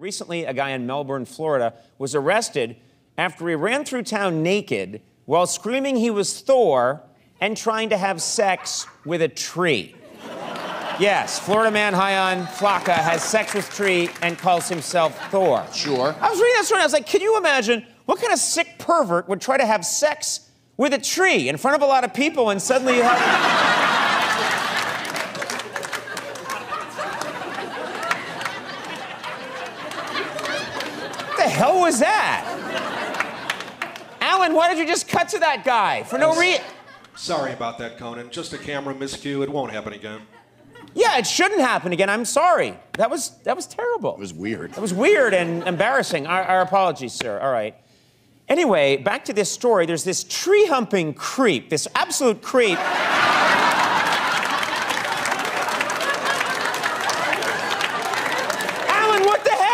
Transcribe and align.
Recently, 0.00 0.46
a 0.46 0.54
guy 0.54 0.70
in 0.70 0.86
Melbourne, 0.86 1.26
Florida, 1.26 1.74
was 1.98 2.14
arrested 2.14 2.76
after 3.18 3.46
he 3.46 3.54
ran 3.54 3.84
through 3.84 4.04
town 4.04 4.42
naked 4.42 5.02
while 5.26 5.46
screaming 5.46 5.96
he 5.96 6.10
was 6.10 6.40
Thor 6.40 7.02
and 7.38 7.54
trying 7.54 7.90
to 7.90 7.98
have 7.98 8.22
sex 8.22 8.86
with 9.04 9.20
a 9.20 9.28
tree. 9.28 9.94
Yes, 10.98 11.38
Florida 11.38 11.70
man 11.70 11.92
Hyan 11.92 12.46
Flocka 12.46 12.94
has 12.94 13.22
sex 13.22 13.52
with 13.52 13.68
tree 13.68 14.08
and 14.22 14.38
calls 14.38 14.70
himself 14.70 15.14
Thor. 15.30 15.66
Sure. 15.74 16.16
I 16.18 16.30
was 16.30 16.38
reading 16.38 16.54
that 16.56 16.64
story 16.64 16.78
and 16.78 16.82
I 16.82 16.86
was 16.86 16.94
like, 16.94 17.06
can 17.06 17.20
you 17.20 17.36
imagine 17.36 17.84
what 18.06 18.18
kind 18.22 18.32
of 18.32 18.38
sick 18.38 18.78
pervert 18.78 19.28
would 19.28 19.42
try 19.42 19.58
to 19.58 19.66
have 19.66 19.84
sex 19.84 20.48
with 20.78 20.94
a 20.94 20.98
tree 20.98 21.50
in 21.50 21.58
front 21.58 21.76
of 21.76 21.82
a 21.82 21.86
lot 21.86 22.04
of 22.04 22.14
people 22.14 22.48
and 22.48 22.62
suddenly 22.62 22.96
you 22.96 23.02
have. 23.02 23.69
What 31.80 31.98
the 31.98 32.04
hell 32.04 32.20
was 32.50 32.70
that? 32.70 33.36
Alan, 34.20 34.54
why 34.54 34.68
did 34.68 34.78
you 34.78 34.86
just 34.86 35.08
cut 35.08 35.28
to 35.30 35.38
that 35.38 35.64
guy 35.64 36.02
for 36.04 36.18
no 36.18 36.38
reason? 36.38 36.62
Sorry 37.16 37.52
about 37.52 37.78
that, 37.78 37.98
Conan. 37.98 38.30
Just 38.30 38.52
a 38.52 38.58
camera 38.58 38.94
miscue. 38.94 39.42
It 39.42 39.48
won't 39.50 39.72
happen 39.72 39.92
again. 39.92 40.20
Yeah, 40.94 41.18
it 41.18 41.26
shouldn't 41.26 41.60
happen 41.60 41.92
again. 41.92 42.10
I'm 42.10 42.24
sorry. 42.24 42.74
That 42.94 43.10
was 43.10 43.30
that 43.44 43.54
was 43.54 43.66
terrible. 43.66 44.14
It 44.14 44.20
was 44.20 44.34
weird. 44.34 44.72
It 44.72 44.78
was 44.78 44.92
weird 44.92 45.34
and 45.34 45.62
embarrassing. 45.64 46.26
Our, 46.26 46.42
our 46.42 46.62
apologies, 46.62 47.12
sir. 47.12 47.38
All 47.38 47.52
right. 47.52 47.76
Anyway, 48.48 48.96
back 48.96 49.24
to 49.26 49.32
this 49.32 49.50
story. 49.50 49.86
There's 49.86 50.02
this 50.02 50.24
tree 50.24 50.66
humping 50.66 51.14
creep, 51.14 51.70
this 51.70 51.86
absolute 51.94 52.42
creep. 52.42 52.78
Alan, 58.88 59.22
what 59.24 59.44
the 59.44 59.50
hell? 59.50 59.70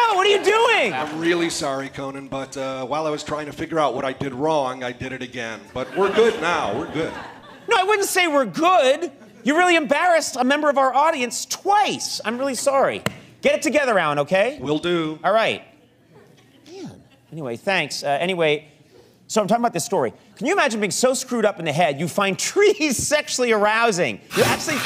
What 0.90 0.94
are 0.94 1.02
you 1.02 1.10
doing? 1.10 1.20
I'm 1.20 1.20
really 1.20 1.50
sorry, 1.50 1.88
Conan, 1.88 2.28
but 2.28 2.56
uh, 2.56 2.86
while 2.86 3.06
I 3.06 3.10
was 3.10 3.22
trying 3.22 3.46
to 3.46 3.52
figure 3.52 3.78
out 3.78 3.94
what 3.94 4.04
I 4.04 4.12
did 4.12 4.34
wrong, 4.34 4.82
I 4.84 4.92
did 4.92 5.12
it 5.12 5.22
again. 5.22 5.60
But 5.74 5.94
we're 5.96 6.14
good 6.14 6.40
now. 6.40 6.78
We're 6.78 6.92
good. 6.92 7.12
No, 7.68 7.76
I 7.76 7.84
wouldn't 7.84 8.08
say 8.08 8.28
we're 8.28 8.46
good. 8.46 9.10
You 9.42 9.56
really 9.56 9.76
embarrassed 9.76 10.36
a 10.36 10.44
member 10.44 10.68
of 10.68 10.78
our 10.78 10.94
audience 10.94 11.44
twice. 11.44 12.20
I'm 12.24 12.38
really 12.38 12.54
sorry. 12.54 13.02
Get 13.42 13.54
it 13.54 13.62
together, 13.62 13.98
Alan, 13.98 14.20
okay? 14.20 14.58
Will 14.60 14.78
do. 14.78 15.18
All 15.22 15.32
right. 15.32 15.62
Man. 16.72 17.02
Anyway, 17.32 17.56
thanks. 17.56 18.02
Uh, 18.02 18.08
anyway, 18.20 18.68
so 19.28 19.40
I'm 19.40 19.48
talking 19.48 19.62
about 19.62 19.72
this 19.72 19.84
story. 19.84 20.12
Can 20.36 20.46
you 20.46 20.52
imagine 20.52 20.80
being 20.80 20.90
so 20.90 21.14
screwed 21.14 21.44
up 21.44 21.58
in 21.58 21.64
the 21.64 21.72
head 21.72 21.98
you 22.00 22.08
find 22.08 22.38
trees 22.38 22.96
sexually 22.96 23.52
arousing? 23.52 24.20
You're 24.36 24.46
actually. 24.46 24.76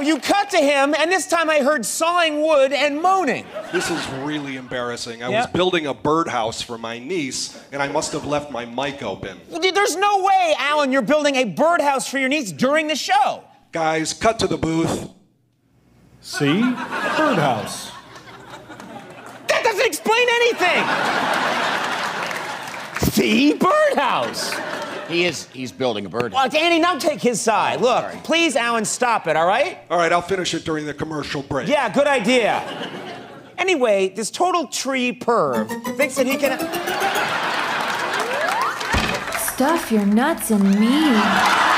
What? 0.00 0.06
You 0.06 0.18
cut 0.18 0.50
to 0.50 0.58
him, 0.58 0.94
and 0.98 1.10
this 1.12 1.26
time 1.26 1.48
I 1.50 1.58
heard 1.60 1.84
sawing 1.84 2.42
wood 2.42 2.72
and 2.72 3.00
moaning. 3.00 3.44
This 3.72 3.90
is 3.90 4.06
really 4.24 4.56
embarrassing. 4.56 5.22
I 5.22 5.28
Yeah. 5.30 5.38
was 5.42 5.46
building 5.48 5.86
a 5.86 5.94
birdhouse 5.94 6.62
for 6.62 6.78
my 6.78 6.98
niece, 6.98 7.56
and 7.72 7.82
I 7.82 7.88
must 7.88 8.12
have 8.12 8.24
left 8.26 8.50
my 8.50 8.64
mic 8.64 9.02
open. 9.02 9.40
Well, 9.48 9.60
dude, 9.60 9.74
There's 9.74 9.96
no 9.96 10.18
way, 10.22 10.54
Alan, 10.58 10.92
you're 10.92 11.00
building 11.02 11.36
a 11.36 11.44
birdhouse 11.44 12.06
for 12.06 12.18
your 12.18 12.28
niece 12.28 12.52
during 12.52 12.88
the 12.88 12.96
show. 12.96 13.44
Guys, 13.72 14.12
cut 14.12 14.38
to 14.40 14.46
the 14.46 14.58
booth. 14.58 15.08
See? 16.20 16.60
Birdhouse. 16.60 17.90
That 19.46 19.64
doesn't 19.64 19.86
explain 19.86 20.26
anything. 20.28 20.84
See, 23.12 23.54
birdhouse. 23.54 24.54
He 25.10 25.24
is. 25.24 25.46
He's 25.52 25.72
building 25.72 26.06
a 26.06 26.08
bird. 26.08 26.32
Well, 26.32 26.44
Andy, 26.44 26.78
now 26.78 26.98
take 26.98 27.20
his 27.20 27.40
side. 27.40 27.78
Oh, 27.80 27.82
Look, 27.82 28.04
sorry. 28.04 28.16
please, 28.24 28.56
Alan, 28.56 28.84
stop 28.84 29.26
it, 29.26 29.36
all 29.36 29.46
right? 29.46 29.78
All 29.90 29.98
right, 29.98 30.12
I'll 30.12 30.22
finish 30.22 30.54
it 30.54 30.64
during 30.64 30.86
the 30.86 30.94
commercial 30.94 31.42
break. 31.42 31.68
Yeah, 31.68 31.92
good 31.92 32.06
idea. 32.06 32.62
Anyway, 33.58 34.08
this 34.10 34.30
total 34.30 34.66
tree 34.68 35.12
perv 35.12 35.68
thinks 35.96 36.14
that 36.16 36.26
he 36.26 36.36
can. 36.36 36.58
Stuff 39.54 39.92
your 39.92 40.06
nuts 40.06 40.50
in 40.50 40.62
me. 40.80 41.69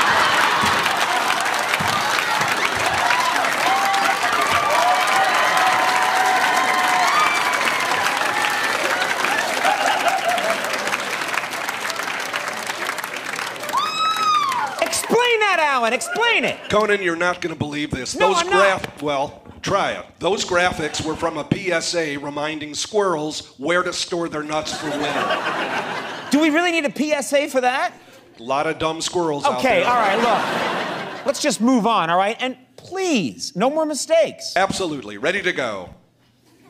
Explain 15.91 16.43
that, 16.43 16.55
Explain 16.55 16.65
it. 16.65 16.69
Conan, 16.69 17.01
you're 17.01 17.15
not 17.17 17.41
going 17.41 17.53
to 17.53 17.59
believe 17.59 17.91
this. 17.91 18.15
No, 18.15 18.29
Those 18.29 18.43
I'm 18.43 18.49
not. 18.49 19.01
well, 19.01 19.43
try 19.61 19.91
it. 19.93 20.05
Those 20.19 20.45
graphics 20.45 21.03
were 21.03 21.15
from 21.15 21.37
a 21.37 21.45
PSA 21.51 22.19
reminding 22.19 22.73
squirrels 22.75 23.55
where 23.57 23.83
to 23.83 23.91
store 23.91 24.29
their 24.29 24.43
nuts 24.43 24.79
for 24.79 24.89
winter. 24.89 26.29
Do 26.31 26.39
we 26.39 26.49
really 26.51 26.71
need 26.71 26.85
a 26.85 27.21
PSA 27.21 27.49
for 27.49 27.59
that? 27.61 27.93
A 28.39 28.43
lot 28.43 28.67
of 28.67 28.79
dumb 28.79 29.01
squirrels 29.01 29.43
out 29.45 29.61
there. 29.61 29.81
Okay, 29.81 29.83
all 29.83 29.95
right, 29.95 30.17
look. 30.17 31.25
Let's 31.25 31.41
just 31.41 31.59
move 31.59 31.85
on, 31.85 32.09
all 32.09 32.17
right? 32.17 32.37
And 32.39 32.57
please, 32.75 33.55
no 33.55 33.69
more 33.69 33.85
mistakes. 33.85 34.53
Absolutely. 34.55 35.17
Ready 35.17 35.41
to 35.41 35.51
go. 35.53 35.93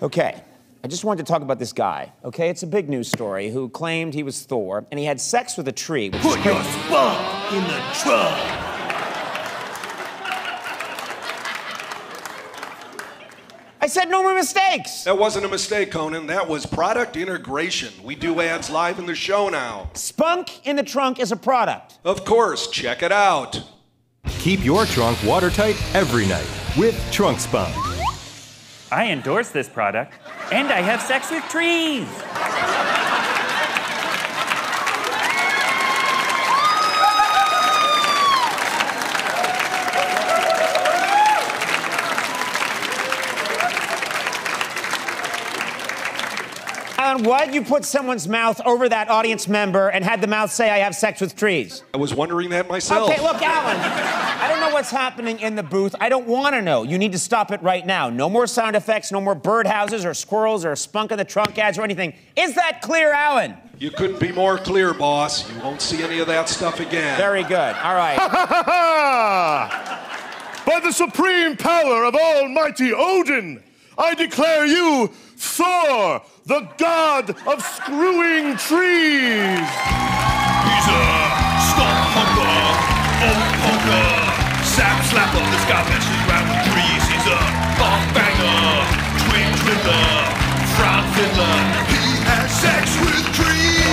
Okay. 0.01 0.41
I 0.83 0.87
just 0.89 1.05
wanted 1.05 1.25
to 1.25 1.31
talk 1.31 1.41
about 1.41 1.59
this 1.59 1.71
guy, 1.71 2.11
okay? 2.25 2.49
It's 2.49 2.63
a 2.63 2.67
big 2.67 2.89
news 2.89 3.07
story 3.09 3.49
who 3.49 3.69
claimed 3.69 4.13
he 4.13 4.21
was 4.21 4.43
Thor 4.43 4.85
and 4.91 4.99
he 4.99 5.05
had 5.05 5.21
sex 5.21 5.55
with 5.55 5.69
a 5.69 5.71
tree. 5.71 6.09
Which 6.09 6.25
is 6.25 6.35
crazy. 6.35 6.61
spunk 6.87 7.53
in 7.53 7.63
the 7.63 7.81
trunk. 8.03 8.62
I 13.83 13.87
said 13.87 14.09
no 14.09 14.23
more 14.23 14.33
mistakes. 14.33 15.03
That 15.03 15.17
wasn't 15.17 15.45
a 15.45 15.49
mistake, 15.49 15.91
Conan. 15.91 16.27
That 16.27 16.47
was 16.47 16.65
product 16.65 17.17
integration. 17.17 17.91
We 18.01 18.15
do 18.15 18.39
ads 18.39 18.69
live 18.69 18.97
in 18.97 19.05
the 19.05 19.13
show 19.13 19.49
now. 19.49 19.89
Spunk 19.93 20.65
in 20.65 20.77
the 20.77 20.83
trunk 20.83 21.19
is 21.19 21.33
a 21.33 21.35
product. 21.35 21.99
Of 22.05 22.23
course, 22.23 22.69
check 22.69 23.03
it 23.03 23.11
out. 23.11 23.61
Keep 24.39 24.63
your 24.63 24.85
trunk 24.85 25.21
watertight 25.25 25.75
every 25.93 26.25
night 26.25 26.47
with 26.77 26.95
Trunk 27.11 27.41
Spunk. 27.41 27.75
I 28.89 29.09
endorse 29.11 29.49
this 29.49 29.67
product, 29.67 30.13
and 30.49 30.69
I 30.69 30.79
have 30.79 31.01
sex 31.01 31.29
with 31.29 31.43
trees. 31.49 32.07
On 47.13 47.21
what? 47.21 47.53
You 47.53 47.61
put 47.61 47.85
someone's 47.85 48.27
mouth 48.27 48.59
over 48.65 48.89
that 48.89 49.07
audience 49.07 49.47
member 49.47 49.89
and 49.89 50.03
had 50.03 50.19
the 50.19 50.25
mouth 50.25 50.51
say, 50.51 50.71
I 50.71 50.79
have 50.79 50.95
sex 50.95 51.21
with 51.21 51.35
trees. 51.35 51.83
I 51.93 51.97
was 51.97 52.11
wondering 52.11 52.49
that 52.49 52.67
myself. 52.67 53.07
Okay, 53.07 53.21
look, 53.21 53.39
Alan, 53.39 53.77
I 53.77 54.47
don't 54.49 54.59
know 54.59 54.73
what's 54.73 54.89
happening 54.89 55.39
in 55.39 55.55
the 55.55 55.61
booth. 55.61 55.93
I 56.01 56.09
don't 56.09 56.25
want 56.25 56.55
to 56.55 56.61
know. 56.63 56.81
You 56.81 56.97
need 56.97 57.11
to 57.11 57.19
stop 57.19 57.51
it 57.51 57.61
right 57.61 57.85
now. 57.85 58.09
No 58.09 58.31
more 58.31 58.47
sound 58.47 58.75
effects, 58.75 59.11
no 59.11 59.21
more 59.21 59.35
birdhouses 59.35 60.05
or 60.05 60.15
squirrels 60.15 60.65
or 60.65 60.75
spunk 60.75 61.11
in 61.11 61.19
the 61.19 61.23
trunk 61.23 61.59
ads 61.59 61.77
or 61.77 61.83
anything. 61.83 62.15
Is 62.35 62.55
that 62.55 62.81
clear, 62.81 63.13
Alan? 63.13 63.57
You 63.77 63.91
couldn't 63.91 64.19
be 64.19 64.31
more 64.31 64.57
clear, 64.57 64.91
boss. 64.91 65.47
You 65.53 65.61
won't 65.61 65.81
see 65.81 66.01
any 66.01 66.17
of 66.17 66.25
that 66.25 66.49
stuff 66.49 66.79
again. 66.79 67.15
Very 67.19 67.43
good. 67.43 67.75
All 67.75 67.93
right. 67.93 68.17
By 70.65 70.79
the 70.79 70.91
supreme 70.91 71.57
power 71.57 72.05
of 72.05 72.15
Almighty 72.15 72.91
Odin, 72.91 73.61
I 73.97 74.15
declare 74.15 74.65
you 74.65 75.07
Thor, 75.37 76.21
the 76.45 76.67
god 76.77 77.29
of 77.45 77.61
screwing 77.61 78.57
trees. 78.57 79.69
He's 80.65 80.87
a 80.89 81.05
stomp 81.69 82.01
humper, 82.09 82.57
old 83.21 83.53
punker, 83.61 84.17
sap 84.65 84.97
slapper 85.13 85.45
that's 85.45 85.67
got 85.69 85.85
messes 85.93 86.19
around 86.25 86.49
with 86.49 86.63
trees. 86.73 87.03
He's 87.05 87.27
a 87.29 87.41
bong 87.77 88.01
banger, 88.17 88.81
twin 89.29 89.51
twiddler, 89.61 90.25
frown 90.73 91.05
fiddler. 91.13 91.59
He 91.93 92.01
has 92.25 92.49
sex 92.49 92.97
with 92.97 93.25
trees. 93.37 93.83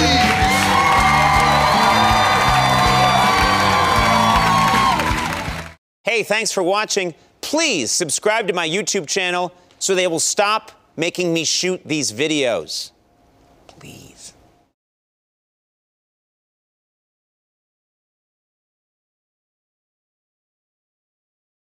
Hey, 6.04 6.22
thanks 6.22 6.50
for 6.52 6.62
watching. 6.62 7.14
Please 7.42 7.90
subscribe 7.90 8.46
to 8.46 8.52
my 8.54 8.68
YouTube 8.68 9.06
channel 9.06 9.52
so 9.80 9.96
they 9.96 10.06
will 10.06 10.20
stop 10.20 10.70
making 10.96 11.32
me 11.32 11.42
shoot 11.44 11.80
these 11.84 12.12
videos. 12.12 12.92
Please. 13.66 14.34